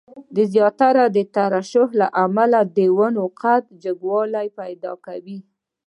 د 0.35 0.37
زیاتې 0.53 1.19
ترشح 1.35 1.89
له 2.01 2.07
امله 2.25 2.59
د 2.77 2.79
ونې 2.97 3.25
قد 3.41 3.63
جګوالی 3.83 4.47
پیدا 4.59 4.91
کوي. 5.05 5.39